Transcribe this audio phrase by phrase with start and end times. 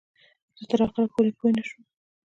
[0.57, 1.05] زه تر اخره
[1.37, 1.83] پوی نشوم.